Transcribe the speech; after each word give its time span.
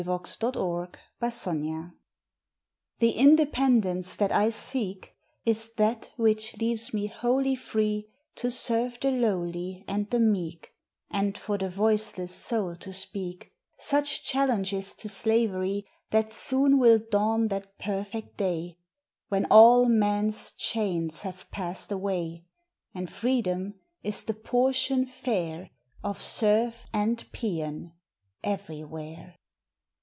July 0.03 0.17
Third 0.23 0.55
FREEDOM 1.19 1.91
HPHE 1.91 1.93
independence 3.13 4.15
that 4.15 4.31
I 4.31 4.49
seek 4.49 5.13
Is 5.45 5.73
that 5.73 6.09
which 6.17 6.57
leaves 6.57 6.91
me 6.91 7.05
wholly 7.05 7.53
free 7.55 8.09
To 8.37 8.49
serve 8.49 8.97
the 8.99 9.11
lowly 9.11 9.85
and 9.87 10.09
the 10.09 10.19
meek, 10.19 10.71
And 11.11 11.37
for 11.37 11.59
the 11.59 11.69
voiceless 11.69 12.33
soul 12.33 12.75
to 12.77 12.91
speak 12.91 13.51
Such 13.77 14.23
challenges 14.23 14.93
to 14.93 15.07
slavery 15.07 15.85
That 16.09 16.31
soon. 16.31 16.79
will 16.79 16.97
dawn 16.97 17.49
that 17.49 17.77
perfect 17.77 18.37
day 18.37 18.79
When 19.27 19.45
all 19.51 19.85
men 19.87 20.29
s 20.29 20.51
chains 20.53 21.21
have 21.21 21.51
passed 21.51 21.91
away, 21.91 22.43
And 22.95 23.07
Freedom 23.07 23.75
is 24.01 24.23
the 24.23 24.33
portion 24.33 25.05
fair 25.05 25.69
Of 26.03 26.19
Serf 26.19 26.87
and 26.91 27.23
Peon 27.31 27.93
everywhere! 28.43 29.35